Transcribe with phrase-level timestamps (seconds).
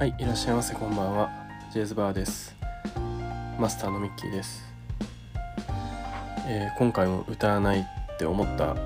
[0.00, 1.30] はいいらっしゃいませこんばんは。
[1.70, 2.56] ジェイズバーです。
[3.58, 4.64] マスターのミッキーです、
[6.48, 8.76] えー今回も歌わないって思った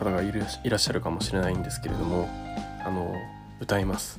[0.00, 2.28] 方がいらっしゃるかもしれないんですけれども
[2.84, 3.14] あの
[3.60, 4.18] 歌います、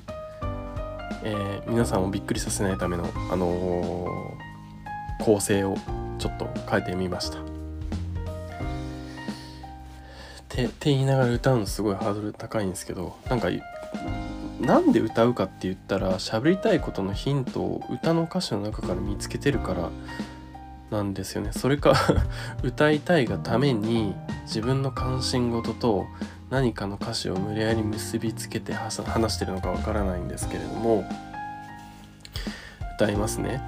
[1.25, 5.75] えー皆さんをびっくりさせないためのあのー構成を
[6.19, 7.39] ちょっと変えてみました。
[7.39, 7.41] っ
[10.47, 13.49] てって言いながら歌うのすごいハードル高いんですけどなんか
[14.59, 19.89] なんで歌うかって言ったら喋りたいことのヒントを歌の歌詞の中から見つけてるから
[20.91, 21.51] なんですよね。
[21.51, 21.93] それか
[22.63, 26.05] 歌いたいがために自分の関心事と
[26.49, 29.01] 何かの歌詞を無理やり結びつけて話
[29.33, 31.03] してるのかわからないんですけれども
[32.95, 33.61] 歌いますね。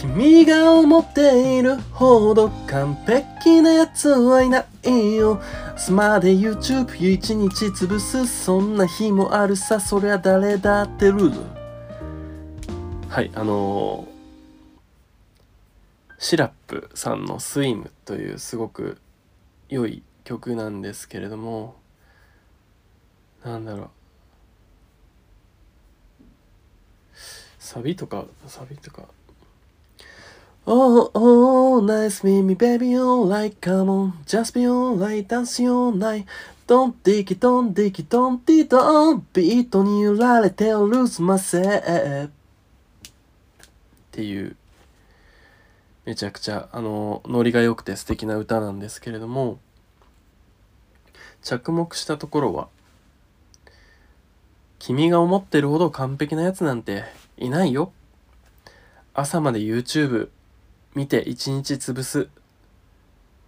[0.00, 5.42] 君が思っているほど完璧なやつはいないよ。
[5.76, 9.80] スマで YouTube 一日潰すそんな日もあるさ。
[9.80, 11.40] そりゃ誰だってルール
[13.08, 14.18] はいあのー
[16.20, 18.98] シラップさんの「スイム」というすごく
[19.68, 21.74] 良い曲なんですけれども
[23.44, 23.90] なんだろう。
[27.58, 29.04] サビとかサビとか。
[30.70, 35.94] Oh, oh, nice me, me, baby, all right, come on, just be all right, dance your
[35.96, 36.26] night.
[36.66, 42.26] Don't dig it, don't dig it, don't dig it, don't ビートに揺られて lose myself.
[42.28, 42.30] っ
[44.10, 44.56] ていう、
[46.04, 49.58] めちゃくちゃ、あの、ノリが良くて素敵な歌なんですけれども、
[51.42, 52.68] 着目したところは、
[54.78, 57.04] 君が思ってるほど完璧なやつなんて
[57.38, 57.90] いないよ。
[59.14, 60.28] 朝まで YouTube
[60.98, 62.28] 見て一日潰す。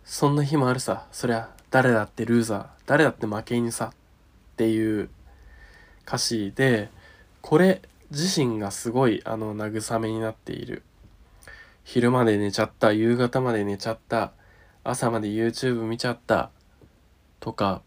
[0.04, 1.08] そんな日もあるさ。
[1.10, 3.86] そりゃ、誰だってルーザー、誰だって負け犬さ。
[3.86, 3.92] っ
[4.56, 5.10] ていう
[6.06, 6.90] 歌詞で、
[7.40, 10.84] これ自身がすごい、あの、慰めになっている。
[11.82, 14.30] 昼まで寝ちゃった、夕方まで寝ちゃった、
[14.84, 16.52] 朝まで YouTube 見ちゃった、
[17.40, 17.82] とか、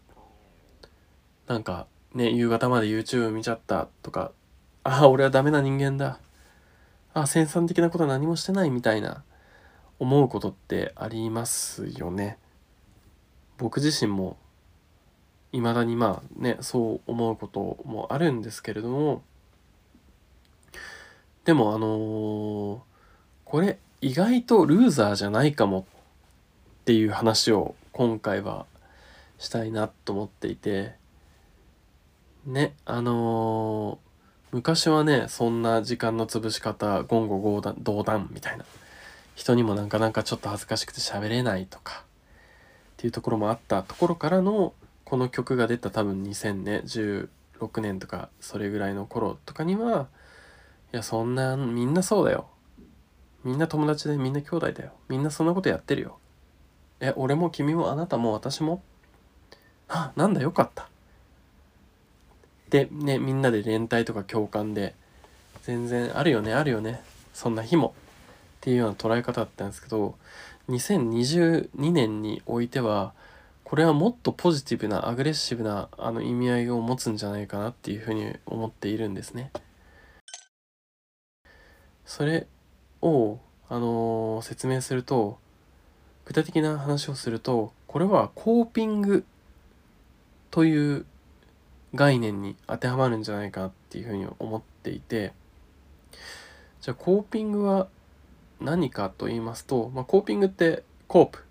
[1.46, 4.30] なんか、ね、夕方まで YouTube 見ちゃった、とか、
[4.82, 6.18] ああ、俺はダメな人間だ。
[7.14, 9.24] ああ、生産的なこと何もしてないみたいな。
[9.98, 12.38] 思うことってありますよね。
[13.58, 14.36] 僕自身も
[15.52, 19.22] 未だにまあねそう思うこともあるんですけれども。
[21.44, 22.78] でもあのー
[23.44, 25.86] これ意外とルーザーじゃないかも
[26.82, 28.66] っていう話を今回は
[29.38, 30.94] したいなと思っていて。
[32.46, 34.04] ねあのー
[34.54, 38.64] 昔はねそんな時間の潰し方言語道断みたいな。
[39.34, 44.72] 人にもなんかなんかちょっと恥ずかしくて喋れないとかっていうところもあったところからの
[45.04, 50.08] この曲が出た多分2000年16年とかそれぐらいの頃とかには
[50.92, 52.46] いやそんなみんなそうだよ。
[53.42, 54.92] みんな友達でみんな兄弟だよ。
[55.08, 56.18] みんなそんなことやってるよ。
[57.00, 58.82] え俺も君もあなたも私も？
[59.88, 60.88] あなんだよかった。
[62.70, 64.94] でねみんなで連帯とか共感で
[65.62, 67.02] 全然あるよねあるよね。
[67.34, 67.94] そんな日も。
[68.64, 70.14] っていうような捉え方だったんですけど
[70.70, 73.12] 2022年においては
[73.62, 79.50] これはもっとポジティブなアグレッシブなあの意味合いを持つんじゃないかなっていうふうに思っているんですね。
[82.06, 82.46] それ
[83.02, 83.38] を、
[83.68, 85.38] あのー説明すると
[86.24, 89.26] 具体的な話をするとこれはコーピング
[90.50, 91.04] という
[91.94, 95.34] 概念に当てはまるんじゃないかなっていうふうに思っていて
[96.80, 97.88] じゃあコーピングは
[98.60, 101.44] 何かと言いますと、まあ、コーピングってコープ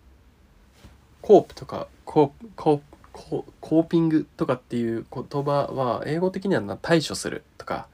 [1.21, 2.83] コープとかコープコープ
[3.13, 7.87] コーピングとかっていう言葉は英語的には対処するとか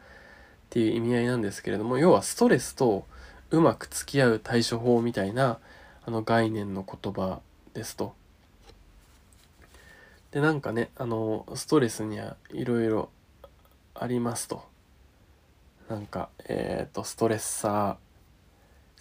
[0.68, 3.06] っていう意味合いなんですけれども要はストレスと
[3.52, 5.58] うまく付き合う対処法みたいな
[6.06, 7.40] あの概念の言葉
[7.74, 8.14] ですと。
[10.32, 13.10] でなんかねあのストレスにはいろいろ
[13.96, 14.64] ありますと。
[15.90, 18.09] なんかえっ、とストレッサー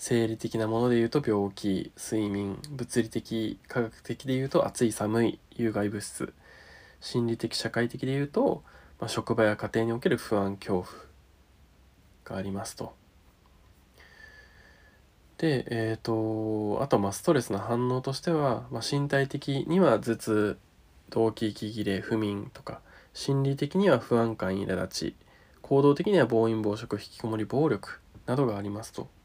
[0.01, 6.33] 生理的なもので言うと病気睡眠物理的科学的で言うと暑い寒い有害物質
[7.01, 8.63] 心理的社会的で言うと、
[9.01, 10.87] まあ、職場や家庭における不安恐怖
[12.25, 12.95] がありますと。
[15.39, 20.59] でえっ、とあとまあストレスの反応としては、まあ、身体的には頭痛
[21.11, 22.81] 動悸息切れ不眠とか
[23.15, 25.17] 心理的には不安感苛立ち
[25.63, 29.18] 行動的には暴飲暴食引きこもり暴力などがありますと。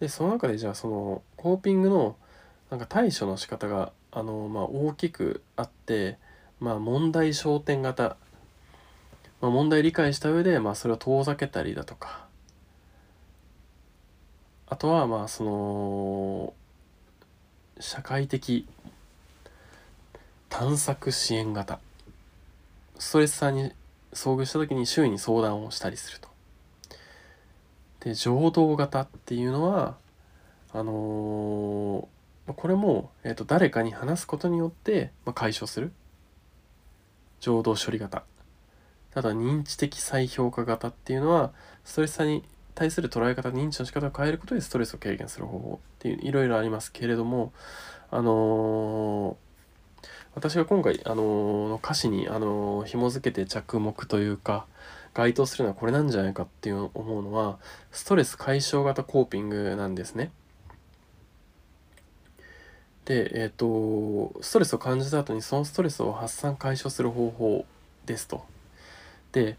[0.00, 2.16] でその中でじゃあそのコーピングの
[2.70, 6.18] なんか対処の仕方があの、まあ、大きくあって
[6.58, 8.16] まあ問題焦点型、
[9.40, 12.28] まあ、問題理解した上で、まあ、それを遠ざけたりだとか。
[14.66, 16.54] あとはまあその
[17.80, 18.68] 社会的
[20.48, 21.80] 探索支援型。
[22.98, 23.72] ストレスさんに
[24.12, 26.29] 遭遇した時に周囲に相談をしたりすると。
[28.00, 29.96] で情動型っていうのは
[30.72, 35.92] あのー、これも、えーと、誰かに話すことによって、まあ、解消する。
[37.40, 38.22] 情動処理型。
[39.10, 41.52] ただ認知的再評価型っていうのは
[41.84, 42.44] ストレスさに
[42.76, 47.52] 対する捉え方認知の仕方を変えることでストレスを軽減する方法っていういろいろありますけれども
[48.10, 49.50] あのー
[50.34, 54.66] 私が今回、あのー、歌詞に、あのー、紐付けて着目というか
[55.14, 57.58] 該当するのはこれなんじゃないかっていう思うのは
[57.90, 60.30] ストレス解消型コーピングなんですね。
[63.04, 67.64] で、えっ、ー、とストレスを感じた後にそのストレスを発散解消する方法
[68.06, 68.44] ですと。
[69.32, 69.56] で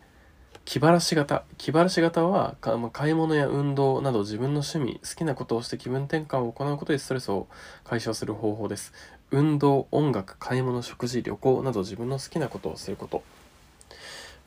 [0.64, 2.56] 気晴らし型気晴らし型は
[2.94, 7.48] 買い物や運動など自分の趣味好きなことをして気分転換を行うことでストレスを
[7.84, 8.94] 解消する方法です
[9.32, 13.24] 運動音楽買い物食事旅行など自分の好きなことをすること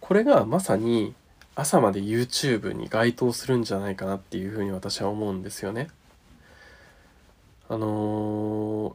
[0.05, 1.15] これがまさに
[1.55, 5.89] 朝まで YouTube に該当するんじゃないかなっていうふうに私は思うんですよね。
[7.71, 8.95] あのー、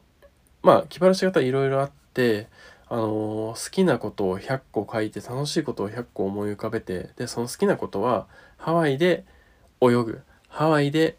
[0.62, 2.48] まあ気晴らし方いろいろあって
[2.90, 8.28] あのー、好きなことを100個書いて楽しいことを100個思い浮かべてでその好きなことは
[8.58, 9.26] ハワイで
[9.82, 11.18] 泳ぐハワイで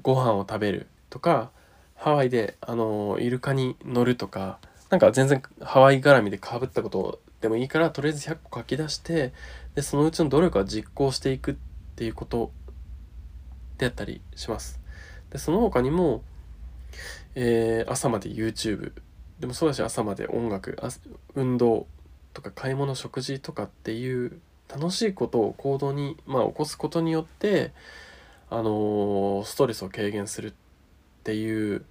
[0.00, 1.50] ご飯を食べるとか
[1.96, 4.58] ハワイであのー、イルカに乗るとか
[4.88, 9.32] なんか全然ハワイ絡みでかぶったことでもいいからとりあえず100個書き出して
[9.74, 11.56] でそのうちの努力は実行していくっ
[11.94, 12.50] ていうこと
[13.78, 14.80] であったりします。
[15.30, 16.22] でその他にも、
[17.34, 18.92] えー、朝まで YouTube
[19.40, 20.76] でもそうだし朝まで音楽
[21.34, 21.86] 運動
[22.32, 27.72] とか買い物食事とかっていう楽しいことを行動に、まあ、起こすことによって
[28.50, 30.52] あのー、ストレスを軽減するっ
[31.24, 31.84] ていう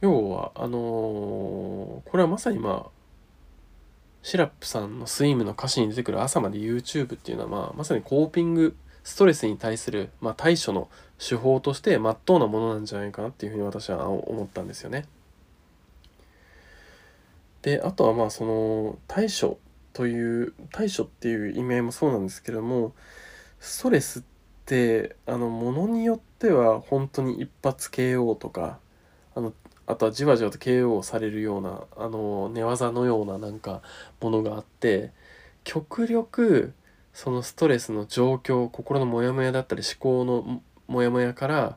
[0.00, 2.90] 要はあのー、これはまさにまあ
[4.22, 10.88] シラップさんのスイムの歌詞に出てくる朝まで YouTube っていうのは、まあ、まさにコーピングストレスに対する、まあ、対処の
[11.18, 15.06] 手法として真っ当なものなんじゃないかなっていうふうに私は思ったんですよね。
[17.62, 19.58] であとはまあその対処
[19.92, 22.92] という対処っていう意味合いもそうなんですけれども
[23.60, 24.22] ストレスっ
[24.66, 28.78] てあのものによっては本当に一発 KO とか
[29.36, 29.52] あの
[29.86, 33.82] あとはじわじわと KO されるようなあの寝技のようななんか
[34.20, 35.12] ものがあって
[35.64, 36.72] 極力
[37.12, 41.76] そのストレスの状況心のモヤモヤだったり思考のモヤモヤから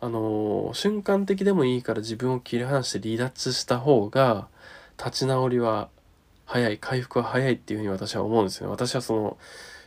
[0.00, 4.48] あの瞬間的でもいいから自分を切り離して離脱した方が
[4.98, 5.88] 立ち直りは
[6.44, 9.38] 早い回復は早いっていうふうに私は思うんですよね私はその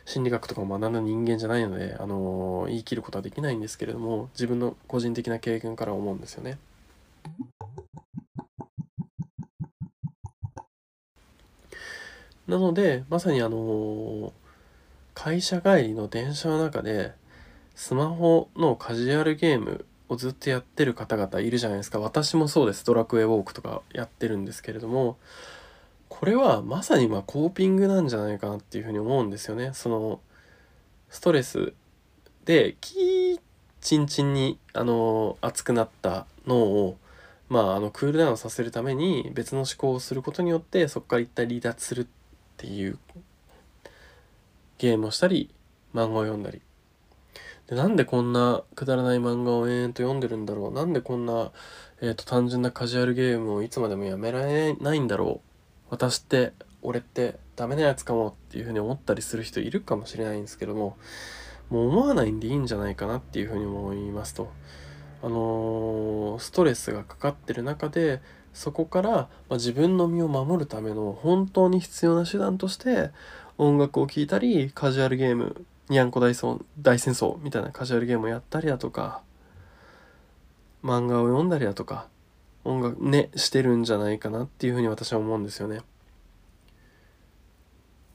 [0.04, 6.58] 心理学とかを学んだ人間じゃないので、あの言い切ることはできないんですけれども自分の個人的な経験から思うんですよね。
[12.46, 14.32] なのでまさにあの
[15.14, 17.12] 会社帰りの電車の中で
[17.74, 22.00] スマホのカジュアルゲームをずっとやってる方々いるじゃないですか。
[22.00, 22.84] 私もそうです。
[22.84, 25.16] ドラクエウォークとかやってるんですけれども。
[26.10, 29.70] これはまさにまコーピングなんじゃないかなっていうふうに思うんですよね。
[29.72, 30.20] その
[31.08, 31.72] ストレス
[32.44, 33.40] でキー
[33.80, 36.96] チンチンにあの熱くなった脳を
[37.50, 42.06] まああのクールダウンさせるために別の思考をすることによってそこから一体離脱するっ
[42.56, 42.96] ていう
[44.78, 45.50] ゲームをしたり
[45.92, 46.62] 漫画を読んだり。
[47.66, 50.72] でなんでこんなくだらない漫画を延々と読んでるんだろう？
[50.72, 51.52] なんでこんな、
[52.00, 55.90] えーと、単純なカジュアルゲームをいつまでもやめられないんだろう？
[55.90, 56.52] 私って
[56.82, 60.96] 俺ってダメなやつかもっていうふうに思ったりする人いるかもしれないんですけども
[61.68, 64.50] もう思わないんでいいんじゃないかなっていうふうに思いますと。
[65.22, 68.20] あの、ストレスがかかってる中で
[68.52, 73.10] そこから、まあ、自分の身を守るための本当に必要な手段として
[73.58, 79.22] 音楽を聴いたりカジュアルゲームにゃんこ大戦争みたいなカジュアルゲームをやったりだとか
[80.82, 82.08] 漫画を読んだりだとか
[82.64, 85.80] 音楽ねしてるんじゃないかなっていうふうに私は思うんですよね。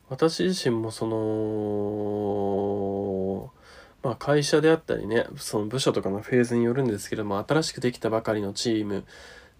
[0.07, 1.15] 私自身もその
[4.05, 9.03] まあ会社であったりねその部署とかのフェーズによるんですけども新しくできたばかりのチーム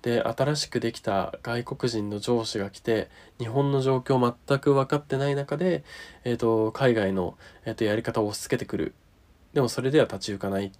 [0.03, 3.09] で新しくできた外国人の上司が来て
[3.39, 5.83] 日本の状況全く分かってない中で、
[6.25, 8.93] えーと、海外の、えーと、やり方を押し付けてくる。
[9.53, 10.67] でもそれでは立ち行かない。
[10.67, 10.71] っ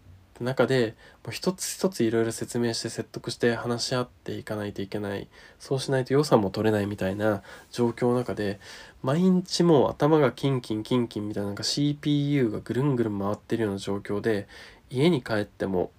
[0.44, 0.96] 中で
[1.32, 8.60] 一つ一ついろいろ説明して説得して話し合っていかないといけないそうしないと予算も取れないみたいな状況の中で
[9.02, 14.48] 毎日もう頭がキンキンキンキンみたいななんか CPU がぐるんぐるん回ってるような状況で
[14.90, 15.92] 家に帰っても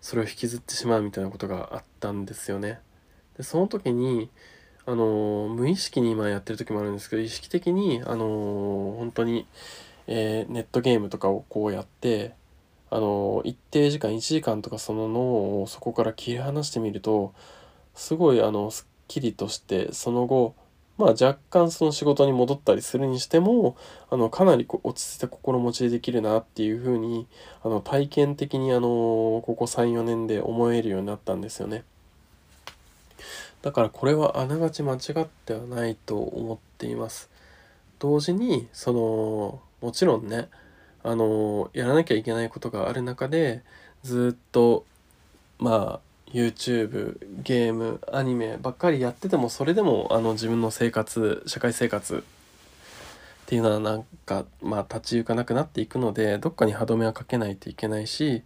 [0.00, 2.80] それを引きずってしまうみたいなことがあったんですよね。
[3.36, 4.30] でその時に
[4.84, 9.46] あの無意識に今やってる時もあるんですけど意識的にあの本当に、
[10.06, 12.34] えー、ネットゲームとかをこうやって
[12.94, 17.32] あの一定時間1時間とかその脳をそこから切り離してみると
[17.94, 20.54] すごいあのすっきりとしてその後
[20.98, 23.78] まあ若干その仕事に戻ったりするにしても
[24.10, 27.26] あのかなり落ち着いた心持ちでできるなっていうふうに
[27.64, 31.84] あの体験的にあのここ34年で思えるようになったんですよね。
[33.62, 37.30] だからこれはあながち間違ってはないと思っています。
[37.98, 40.50] 同時にそのもちろんね
[41.04, 43.62] あのやらなきゃいけないことがある中で
[44.02, 44.84] ずっと
[45.58, 46.00] まあ
[46.32, 58.42] YouTube ゲームアニメばっかりやっててもそれでもあの自分の生活社会生活っていうのはなんかまあ立ち行かなくなっていくのでどっかに歯止めはかけないといけないし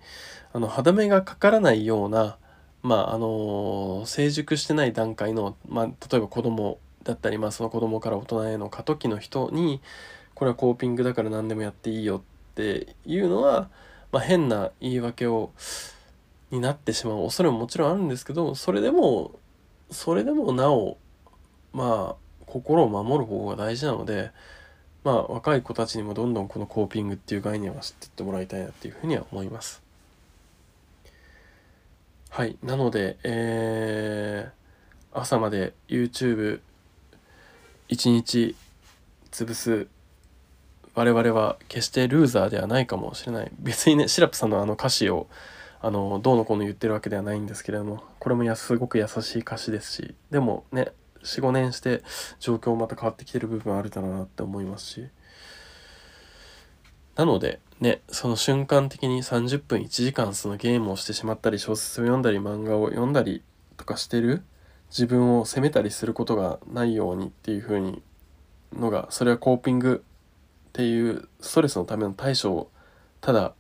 [0.52, 2.38] あの歯止めがかからないような
[2.82, 9.80] まああの成熟してない段階の、まあ、例えば子供だったり、まあ、その子供から大人への過渡期の人に
[10.34, 13.68] これはコーピングだから何でもやっていいよってていうのは、
[14.10, 15.52] まあ、変な言い訳を
[16.50, 19.38] になってしまう恐れももちろんあるんですけどそれでも
[19.90, 20.96] それでもなお
[21.72, 24.30] まあ心を守る方法が大事なので
[25.04, 29.82] まあ若い子たちにもどんどんこのコーピングっていう概念は知ってってもらいたいなっていうふうには思います。
[32.30, 36.60] はいなのでえー、朝まで YouTube1
[37.88, 38.54] 日
[39.30, 39.86] 潰す
[40.96, 43.52] 我々は決してルーザーではないかもしれない。
[43.60, 45.28] 別にねシラップさんのあの歌詞を
[45.82, 52.02] あのどうのこうの言ってるわけではないんですけれどもこれもやすごく優しい歌詞ですしでもね45年して
[52.40, 55.08] 状況また変わってきてる部分あるだろうなって思いますし。
[57.14, 63.42] なのでねその瞬間的に30分1時間そのゲームをしてしまったり小説を読んだり漫画を読んだり
[63.76, 64.42] とかしてる
[64.88, 68.02] 自分を責めたりすることがないようにっていう風に
[68.72, 70.04] のがそれはコーピング
[70.76, 72.71] っていうストレスのための対処を
[73.23, 73.54] ただ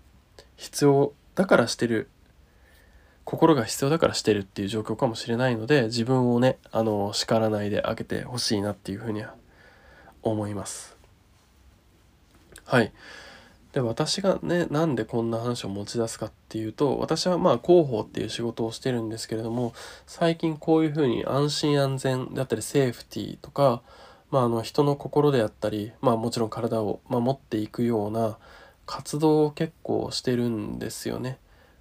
[0.56, 2.10] 必要だからしてる
[3.24, 9.34] 心が必要だからしてるっていう状況かもしれないので自分をねあの叱らないであげてほしいなっていうふうには
[10.20, 10.94] 思います。
[12.66, 12.92] はい。
[13.72, 19.72] で私がねなんでこんな話を持ち出すかっていうと私はまあ広報っていう仕事をしてるんですけれども
[20.06, 23.80] 最近こういうふうに安心安全だったりセーフティーとか
[24.30, 28.38] まあ、あの人の心であったり、まあ、もちろん体を守っていくような
[28.84, 31.38] 活動を結構してるんですよね。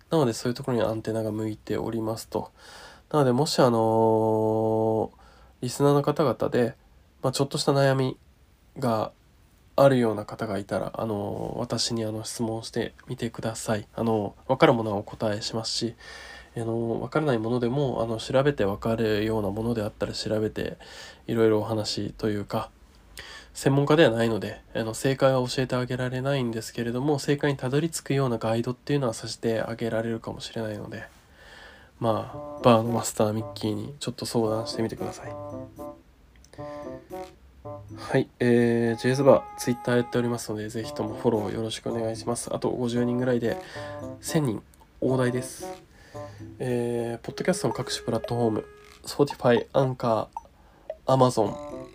[0.10, 2.52] なのでそういうところにアンテナが向いておりますと。
[3.12, 5.12] なのでもしあの、
[5.62, 6.76] リスナーの方々で、
[7.22, 8.18] まあ、ちょっとした悩み
[8.78, 9.12] が
[9.76, 13.88] あるような方がいたら、あの、私にあの質問してみてください。
[13.94, 15.96] あのー、分かるものはお答えしますし、
[16.58, 20.78] あの分からないものでもあの調べて分かるようなものであったら調べて
[21.28, 22.70] いろいろお話というか
[23.54, 31.04] 専門家ではないのであの正解は教えてあげられないんですけれども正解にたどり着くようなガイドっていうのはさせてあげられるかもしれないので
[32.00, 35.34] まあバーのマスターミッキーにちょっと相談してみてください
[37.98, 42.54] はい、えー、ジェイズバー、ツイッターやっておりますので、ぜひともフォローよろしくお願いします。
[42.54, 43.58] あと50人ぐらいで
[44.22, 44.64] 1000人、
[45.02, 45.66] 大台です。
[46.60, 48.66] えー、ポッドキャストの各種プラットフォーム、
[49.06, 51.54] Spotify、アンカー、Amazon、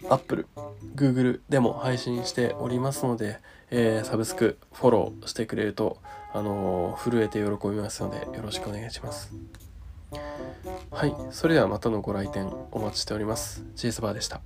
[0.08, 0.46] Apple、
[0.94, 3.38] Google でも配信しておりますので、
[3.70, 5.98] えー、サブスクフォローしてくれると、
[6.32, 9.32] あのー、震えて喜びますので、よろしくお願いします。
[10.90, 13.64] はい、それではまたのご来店お待ちしております。
[13.76, 14.40] ジェイスバーでした。